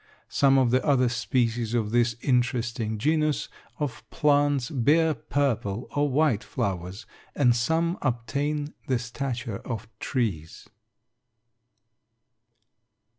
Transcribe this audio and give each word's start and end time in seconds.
Some 0.29 0.57
of 0.57 0.71
the 0.71 0.83
other 0.83 1.09
species 1.09 1.75
of 1.75 1.91
this 1.91 2.15
interesting 2.23 2.97
genus 2.97 3.49
of 3.77 4.03
plants 4.09 4.71
bear 4.71 5.13
purple 5.13 5.87
or 5.95 6.09
white 6.09 6.43
flowers, 6.43 7.05
and 7.35 7.55
some 7.55 7.99
obtain 8.01 8.73
the 8.87 8.97
stature 8.97 9.57
of 9.57 9.87
trees. 9.99 10.67